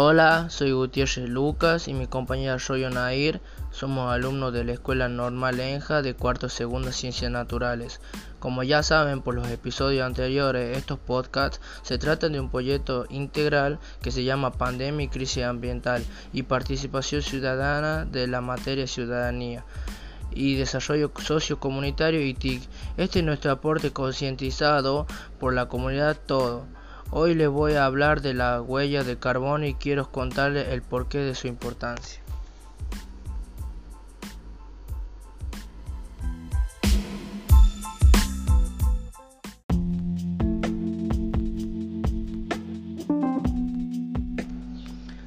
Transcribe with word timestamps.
Hola, 0.00 0.48
soy 0.48 0.70
Gutiérrez 0.70 1.28
Lucas 1.28 1.88
y 1.88 1.92
mi 1.92 2.06
compañera 2.06 2.56
Royo 2.56 2.88
Nair. 2.88 3.40
Somos 3.72 4.12
alumnos 4.12 4.52
de 4.52 4.62
la 4.62 4.74
Escuela 4.74 5.08
Normal 5.08 5.58
Enja 5.58 6.02
de 6.02 6.14
cuarto 6.14 6.48
segundo 6.48 6.92
Ciencias 6.92 7.32
Naturales. 7.32 8.00
Como 8.38 8.62
ya 8.62 8.84
saben 8.84 9.22
por 9.22 9.34
los 9.34 9.48
episodios 9.48 10.06
anteriores, 10.06 10.78
estos 10.78 11.00
podcasts 11.00 11.60
se 11.82 11.98
tratan 11.98 12.30
de 12.30 12.38
un 12.38 12.48
proyecto 12.48 13.06
integral 13.10 13.80
que 14.00 14.12
se 14.12 14.22
llama 14.22 14.52
Pandemia 14.52 15.06
y 15.06 15.08
Crisis 15.08 15.42
Ambiental 15.42 16.04
y 16.32 16.44
Participación 16.44 17.22
Ciudadana 17.22 18.04
de 18.04 18.28
la 18.28 18.40
Materia 18.40 18.86
Ciudadanía 18.86 19.64
y 20.30 20.54
Desarrollo 20.54 21.10
Sociocomunitario 21.20 22.24
y 22.24 22.34
TIC. 22.34 22.62
Este 22.98 23.18
es 23.18 23.24
nuestro 23.24 23.50
aporte 23.50 23.90
concientizado 23.90 25.08
por 25.40 25.54
la 25.54 25.66
comunidad 25.66 26.16
todo 26.24 26.66
Hoy 27.10 27.34
les 27.34 27.48
voy 27.48 27.72
a 27.72 27.86
hablar 27.86 28.20
de 28.20 28.34
la 28.34 28.60
huella 28.60 29.02
de 29.02 29.16
carbono 29.16 29.64
y 29.64 29.72
quiero 29.72 30.12
contarles 30.12 30.68
el 30.68 30.82
porqué 30.82 31.16
de 31.16 31.34
su 31.34 31.46
importancia. 31.46 32.20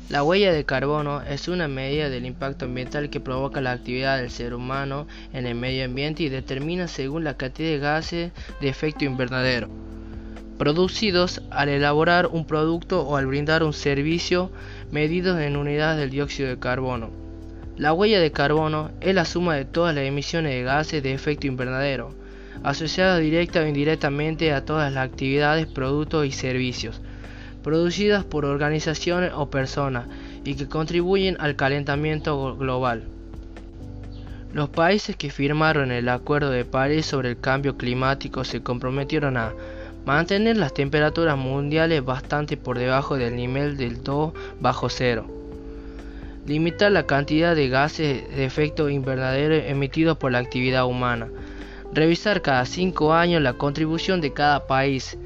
La 0.10 0.24
huella 0.24 0.54
de 0.54 0.66
carbono 0.66 1.24
es 1.24 1.48
una 1.48 1.68
medida 1.68 2.10
del 2.10 2.28
impacto 2.28 2.66
ambiental 2.66 3.10
que 3.10 3.20
provoca 3.20 3.60
la 3.60 3.72
actividad 3.72 4.18
del 4.18 4.30
ser 4.30 4.54
humano 4.54 5.08
en 5.34 5.48
el 5.48 5.56
medio 5.56 5.86
ambiente 5.86 6.22
y 6.22 6.30
determina 6.30 6.88
según 6.88 7.24
la 7.24 7.38
cantidad 7.38 7.70
de 7.70 7.80
gases 7.80 8.32
de 8.60 8.70
efecto 8.70 9.04
invernadero 9.06 9.68
producidos 10.62 11.42
al 11.50 11.70
elaborar 11.70 12.28
un 12.28 12.46
producto 12.46 13.02
o 13.02 13.18
al 13.18 13.26
brindar 13.26 13.64
un 13.64 13.74
servicio 13.74 14.52
medidos 14.92 15.40
en 15.40 15.58
unidades 15.58 16.00
del 16.00 16.12
dióxido 16.12 16.50
de 16.50 16.60
carbono. 16.60 17.10
La 17.78 17.94
huella 17.94 18.20
de 18.20 18.32
carbono 18.32 18.92
es 19.02 19.16
la 19.16 19.26
suma 19.26 19.56
de 19.56 19.66
todas 19.66 19.96
las 19.96 20.04
emisiones 20.04 20.54
de 20.54 20.62
gases 20.62 21.02
de 21.02 21.16
efecto 21.16 21.48
invernadero, 21.48 22.14
asociadas 22.62 23.22
directa 23.22 23.62
o 23.62 23.66
indirectamente 23.66 24.54
a 24.54 24.64
todas 24.64 24.94
las 24.94 25.04
actividades, 25.04 25.66
productos 25.66 26.28
y 26.28 26.32
servicios, 26.32 27.02
producidas 27.64 28.24
por 28.24 28.46
organizaciones 28.46 29.32
o 29.34 29.50
personas 29.50 30.06
y 30.46 30.54
que 30.54 30.68
contribuyen 30.68 31.38
al 31.40 31.56
calentamiento 31.56 32.56
global. 32.56 33.06
Los 34.54 34.70
países 34.70 35.16
que 35.16 35.32
firmaron 35.32 35.92
el 35.92 36.08
Acuerdo 36.08 36.52
de 36.52 36.66
París 36.66 37.08
sobre 37.08 37.30
el 37.30 37.40
cambio 37.40 37.78
climático 37.78 38.44
se 38.44 38.62
comprometieron 38.62 39.38
a 39.38 39.54
mantener 40.06 40.58
las 40.58 40.74
temperaturas 40.74 41.38
mundiales 41.38 42.04
bastante 42.04 42.58
por 42.58 42.78
debajo 42.78 43.18
del 43.18 43.36
nivel 43.36 43.78
del 43.78 44.04
2 44.04 44.34
bajo 44.60 44.90
cero, 44.90 45.26
limitar 46.46 46.92
la 46.92 47.06
cantidad 47.06 47.56
de 47.56 47.70
gases 47.70 48.28
de 48.36 48.46
efecto 48.46 48.90
invernadero 48.90 49.56
emitidos 49.56 50.18
por 50.18 50.32
la 50.32 50.40
actividad 50.40 50.86
humana, 50.86 51.28
revisar 51.94 52.42
cada 52.42 52.66
cinco 52.66 53.14
años 53.14 53.42
la 53.42 53.54
contribución 53.54 54.22
de 54.22 54.34
cada 54.34 54.66
país, 54.66 55.18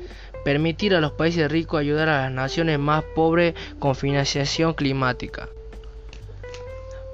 permitir 0.43 0.93
a 0.93 1.01
los 1.01 1.13
países 1.13 1.51
ricos 1.51 1.79
ayudar 1.79 2.09
a 2.09 2.23
las 2.23 2.31
naciones 2.31 2.77
más 2.79 3.03
pobres 3.15 3.55
con 3.79 3.95
financiación 3.95 4.73
climática. 4.73 5.47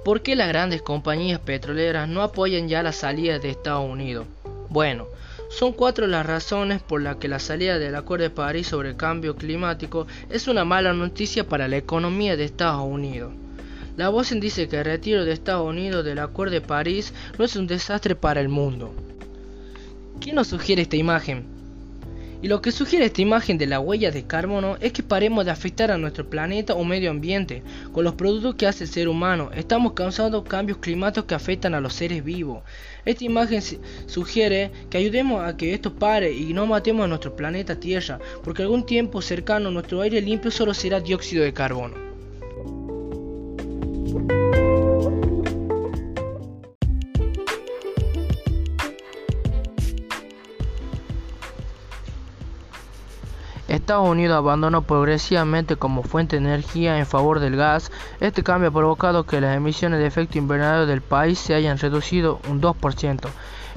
¿Por 0.03 0.21
qué 0.21 0.35
las 0.35 0.47
grandes 0.47 0.81
compañías 0.81 1.39
petroleras 1.39 2.09
no 2.09 2.23
apoyan 2.23 2.67
ya 2.67 2.81
la 2.81 2.91
salida 2.91 3.37
de 3.37 3.51
Estados 3.51 3.87
Unidos? 3.87 4.25
Bueno, 4.69 5.05
son 5.51 5.73
cuatro 5.73 6.07
las 6.07 6.25
razones 6.25 6.81
por 6.81 7.01
las 7.01 7.17
que 7.17 7.27
la 7.27 7.37
salida 7.37 7.77
del 7.77 7.95
Acuerdo 7.95 8.23
de 8.23 8.29
París 8.29 8.67
sobre 8.67 8.89
el 8.89 8.95
cambio 8.95 9.35
climático 9.35 10.07
es 10.29 10.47
una 10.47 10.63
mala 10.63 10.93
noticia 10.93 11.47
para 11.47 11.67
la 11.67 11.75
economía 11.75 12.37
de 12.37 12.45
Estados 12.45 12.85
Unidos. 12.85 13.33
La 13.97 14.07
voz 14.07 14.29
dice 14.29 14.69
que 14.69 14.77
el 14.77 14.85
retiro 14.85 15.25
de 15.25 15.33
Estados 15.33 15.67
Unidos 15.67 16.05
del 16.05 16.19
Acuerdo 16.19 16.53
de 16.53 16.61
París 16.61 17.13
no 17.37 17.43
es 17.43 17.57
un 17.57 17.67
desastre 17.67 18.15
para 18.15 18.39
el 18.39 18.47
mundo. 18.47 18.93
¿Quién 20.21 20.35
nos 20.35 20.47
sugiere 20.47 20.83
esta 20.83 20.95
imagen? 20.95 21.60
Y 22.43 22.47
lo 22.47 22.59
que 22.59 22.71
sugiere 22.71 23.05
esta 23.05 23.21
imagen 23.21 23.59
de 23.59 23.67
la 23.67 23.79
huella 23.79 24.09
de 24.09 24.25
carbono 24.25 24.75
es 24.81 24.93
que 24.93 25.03
paremos 25.03 25.45
de 25.45 25.51
afectar 25.51 25.91
a 25.91 25.99
nuestro 25.99 26.27
planeta 26.27 26.73
o 26.73 26.83
medio 26.83 27.11
ambiente 27.11 27.61
con 27.91 28.03
los 28.03 28.15
productos 28.15 28.55
que 28.55 28.65
hace 28.65 28.85
el 28.85 28.89
ser 28.89 29.07
humano. 29.07 29.51
Estamos 29.53 29.93
causando 29.93 30.43
cambios 30.43 30.79
climáticos 30.79 31.27
que 31.27 31.35
afectan 31.35 31.75
a 31.75 31.79
los 31.79 31.93
seres 31.93 32.23
vivos. 32.23 32.63
Esta 33.05 33.25
imagen 33.25 33.61
sugiere 34.07 34.71
que 34.89 34.97
ayudemos 34.97 35.43
a 35.43 35.55
que 35.55 35.75
esto 35.75 35.93
pare 35.93 36.33
y 36.33 36.51
no 36.53 36.65
matemos 36.65 37.05
a 37.05 37.07
nuestro 37.07 37.35
planeta 37.35 37.79
Tierra, 37.79 38.19
porque 38.43 38.63
algún 38.63 38.87
tiempo 38.87 39.21
cercano 39.21 39.69
nuestro 39.69 40.01
aire 40.01 40.19
limpio 40.19 40.49
solo 40.49 40.73
será 40.73 40.99
dióxido 40.99 41.43
de 41.43 41.53
carbono. 41.53 42.10
Estados 53.67 54.07
Unidos 54.07 54.37
abandonó 54.37 54.81
progresivamente 54.81 55.75
como 55.75 56.03
fuente 56.03 56.37
de 56.37 56.43
energía 56.43 56.97
en 56.97 57.05
favor 57.05 57.39
del 57.39 57.55
gas. 57.55 57.91
Este 58.19 58.43
cambio 58.43 58.69
ha 58.69 58.73
provocado 58.73 59.25
que 59.25 59.39
las 59.39 59.55
emisiones 59.55 59.99
de 59.99 60.07
efecto 60.07 60.37
invernadero 60.37 60.85
del 60.85 61.01
país 61.01 61.39
se 61.39 61.53
hayan 61.53 61.77
reducido 61.77 62.39
un 62.49 62.61
2%. 62.61 63.29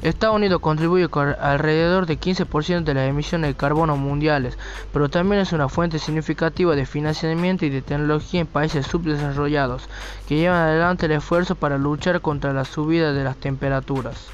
Estados 0.03 0.37
Unidos 0.37 0.61
contribuye 0.61 1.09
con 1.09 1.35
alrededor 1.41 2.07
de 2.07 2.19
15% 2.19 2.85
de 2.85 2.95
las 2.95 3.09
emisiones 3.09 3.49
de 3.49 3.57
carbono 3.57 3.97
mundiales, 3.97 4.59
pero 4.93 5.09
también 5.09 5.41
es 5.41 5.53
una 5.53 5.69
fuente 5.69 5.99
significativa 5.99 6.75
de 6.75 6.85
financiamiento 6.85 7.65
y 7.65 7.71
de 7.71 7.81
tecnología 7.81 8.41
en 8.41 8.47
países 8.47 8.87
subdesarrollados, 8.87 9.89
que 10.29 10.37
llevan 10.37 10.61
adelante 10.61 11.07
el 11.07 11.13
esfuerzo 11.13 11.55
para 11.55 11.79
luchar 11.79 12.21
contra 12.21 12.53
la 12.53 12.65
subida 12.65 13.13
de 13.13 13.25
las 13.25 13.37
temperaturas. 13.37 14.29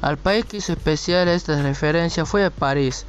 Al 0.00 0.16
país 0.16 0.44
que 0.44 0.58
hizo 0.58 0.72
especial 0.72 1.26
esta 1.28 1.60
referencia 1.60 2.24
fue 2.24 2.50
París. 2.50 3.04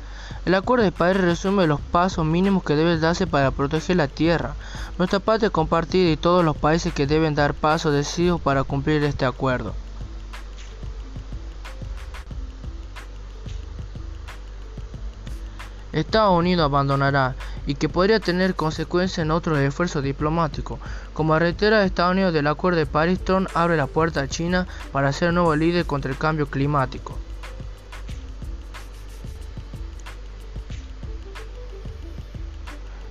El 0.45 0.55
Acuerdo 0.55 0.85
de 0.85 0.91
París 0.91 1.21
resume 1.21 1.67
los 1.67 1.79
pasos 1.79 2.25
mínimos 2.25 2.63
que 2.63 2.75
deben 2.75 2.99
darse 2.99 3.27
para 3.27 3.51
proteger 3.51 3.97
la 3.97 4.07
tierra, 4.07 4.55
nuestra 4.97 5.19
parte 5.19 5.51
compartida 5.51 6.09
y 6.09 6.17
todos 6.17 6.43
los 6.43 6.57
países 6.57 6.93
que 6.93 7.05
deben 7.05 7.35
dar 7.35 7.53
pasos 7.53 7.93
decisivos 7.93 8.41
para 8.41 8.63
cumplir 8.63 9.03
este 9.03 9.25
acuerdo. 9.25 9.75
Estados 15.91 16.37
Unidos 16.37 16.65
abandonará 16.65 17.35
y 17.69 17.75
que 17.75 17.87
podría 17.87 18.19
tener 18.19 18.55
consecuencias 18.55 19.19
en 19.19 19.29
otros 19.29 19.59
esfuerzos 19.59 20.01
diplomáticos. 20.01 20.79
Como 21.13 21.37
reitera 21.37 21.85
Estados 21.85 22.13
Unidos 22.13 22.33
del 22.33 22.47
Acuerdo 22.47 22.79
de 22.79 22.87
París, 22.87 23.19
Trump 23.23 23.47
abre 23.53 23.77
la 23.77 23.85
puerta 23.85 24.21
a 24.21 24.27
China 24.27 24.65
para 24.91 25.13
ser 25.13 25.33
nuevo 25.33 25.55
líder 25.55 25.85
contra 25.85 26.09
el 26.09 26.17
cambio 26.17 26.47
climático. 26.47 27.15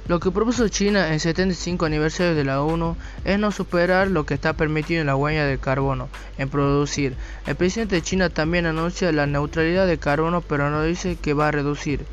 Lo 0.09 0.19
que 0.19 0.33
propuso 0.33 0.67
China 0.67 1.07
en 1.07 1.13
el 1.13 1.21
75 1.21 1.87
aniversario 1.87 2.35
de 2.35 2.43
la 2.43 2.61
ONU 2.61 2.97
es 3.25 3.39
no 3.39 3.53
superar 3.53 4.09
lo 4.09 4.27
que 4.27 4.35
está 4.35 4.55
permitido 4.55 5.03
en 5.03 5.07
la 5.07 5.15
huella 5.15 5.45
de 5.45 5.59
carbono 5.59 6.09
en 6.37 6.49
producir. 6.49 7.15
El 7.47 7.55
presidente 7.55 7.95
de 7.95 8.03
China 8.03 8.29
también 8.29 8.67
anuncia 8.67 9.13
la 9.13 9.27
neutralidad 9.27 9.87
de 9.87 9.99
carbono, 9.99 10.41
pero 10.41 10.69
no 10.69 10.83
dice 10.83 11.15
que 11.15 11.33
va 11.33 11.47
a 11.47 11.53
reducir. 11.53 12.07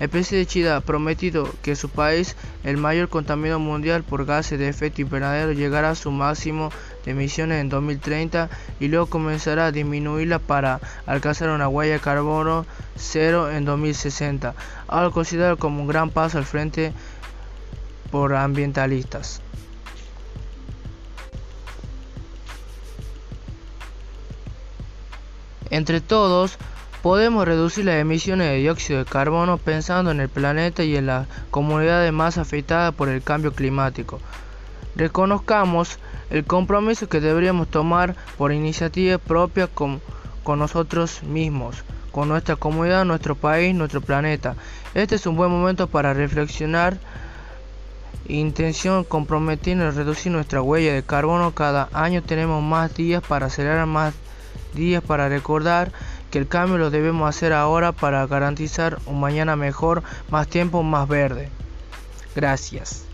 El 0.00 0.08
presidente 0.08 0.50
China 0.50 0.76
ha 0.76 0.80
prometido 0.80 1.46
que 1.62 1.76
su 1.76 1.90
país, 1.90 2.34
el 2.64 2.78
mayor 2.78 3.10
contaminador 3.10 3.60
mundial 3.60 4.02
por 4.02 4.24
gases 4.24 4.58
de 4.58 4.66
efecto 4.66 5.02
invernadero, 5.02 5.52
llegará 5.52 5.90
a 5.90 5.94
su 5.94 6.10
máximo 6.10 6.70
de 7.04 7.10
emisiones 7.10 7.60
en 7.60 7.68
2030 7.68 8.48
y 8.80 8.88
luego 8.88 9.06
comenzará 9.06 9.66
a 9.66 9.72
disminuirla 9.72 10.38
para 10.38 10.80
alcanzar 11.04 11.50
una 11.50 11.68
huella 11.68 11.92
de 11.92 12.00
carbono 12.00 12.64
cero 12.96 13.50
en 13.50 13.66
2060, 13.66 14.54
algo 14.88 15.12
considerado 15.12 15.58
como 15.58 15.82
un 15.82 15.86
gran 15.86 16.08
paso 16.08 16.38
al 16.38 16.46
frente 16.46 16.94
por 18.10 18.34
ambientalistas. 18.34 19.42
Entre 25.68 26.00
todos, 26.00 26.56
Podemos 27.02 27.46
reducir 27.46 27.86
las 27.86 27.94
emisiones 27.94 28.48
de 28.48 28.58
dióxido 28.58 28.98
de 28.98 29.04
carbono 29.06 29.56
pensando 29.56 30.10
en 30.10 30.20
el 30.20 30.28
planeta 30.28 30.84
y 30.84 30.96
en 30.96 31.06
las 31.06 31.26
comunidades 31.50 32.12
más 32.12 32.36
afectadas 32.36 32.94
por 32.94 33.08
el 33.08 33.22
cambio 33.22 33.52
climático. 33.52 34.20
Reconozcamos 34.96 35.98
el 36.28 36.44
compromiso 36.44 37.08
que 37.08 37.20
deberíamos 37.20 37.68
tomar 37.68 38.16
por 38.36 38.52
iniciativa 38.52 39.16
propia 39.16 39.66
con, 39.66 40.02
nosotros 40.46 41.22
mismos, 41.22 41.84
con 42.12 42.28
nuestra 42.28 42.56
comunidad, 42.56 43.06
nuestro 43.06 43.34
país, 43.34 43.74
nuestro 43.74 44.02
planeta. 44.02 44.56
Este 44.92 45.14
es 45.14 45.26
un 45.26 45.36
buen 45.36 45.50
momento 45.50 45.86
para 45.86 46.12
reflexionar 46.12 46.98
intención 48.28 49.04
comprometida 49.04 49.88
en 49.88 49.96
reducir 49.96 50.32
nuestra 50.32 50.60
huella 50.60 50.92
de 50.92 51.02
carbono 51.02 51.52
cada 51.52 51.88
año 51.94 52.22
tenemos 52.22 52.62
más 52.62 52.94
días 52.94 53.22
para 53.26 53.46
acelerar 53.46 53.86
más 53.86 54.12
días 54.74 55.02
para 55.02 55.28
recordar 55.28 55.92
que 56.30 56.38
el 56.38 56.48
cambio 56.48 56.78
lo 56.78 56.90
debemos 56.90 57.28
hacer 57.28 57.52
ahora 57.52 57.92
para 57.92 58.26
garantizar 58.26 58.98
un 59.06 59.20
mañana 59.20 59.56
mejor, 59.56 60.02
más 60.30 60.48
tiempo, 60.48 60.82
más 60.82 61.08
verde. 61.08 61.48
Gracias. 62.34 63.09